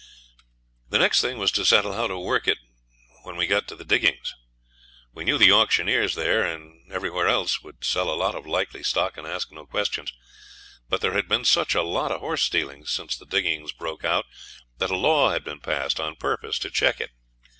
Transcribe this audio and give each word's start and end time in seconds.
The 0.89 0.97
next 0.97 1.21
thing 1.21 1.37
was 1.37 1.51
to 1.51 1.63
settle 1.63 1.93
how 1.93 2.07
to 2.07 2.17
work 2.17 2.47
it 2.47 2.57
when 3.21 3.35
we 3.35 3.45
got 3.45 3.67
to 3.67 3.75
the 3.75 3.85
diggings. 3.85 4.33
We 5.13 5.23
knew 5.23 5.37
the 5.37 5.51
auctioneers 5.51 6.15
there 6.15 6.41
and 6.41 6.91
everywhere 6.91 7.27
else 7.27 7.61
would 7.61 7.83
sell 7.83 8.09
a 8.09 8.15
lot 8.17 8.33
of 8.33 8.47
likely 8.47 8.81
stock 8.81 9.15
and 9.15 9.27
ask 9.27 9.51
no 9.51 9.67
questions; 9.67 10.11
but 10.89 11.01
there 11.01 11.13
had 11.13 11.27
been 11.27 11.45
such 11.45 11.75
a 11.75 11.83
lot 11.83 12.11
of 12.11 12.19
horse 12.21 12.41
stealing 12.41 12.83
since 12.87 13.15
the 13.15 13.27
diggings 13.27 13.73
broke 13.73 14.03
out 14.03 14.25
that 14.79 14.89
a 14.89 14.97
law 14.97 15.29
had 15.29 15.43
been 15.43 15.59
passed 15.59 15.99
on 15.99 16.15
purpose 16.15 16.57
to 16.57 16.71
check 16.71 16.99
it. 16.99 17.11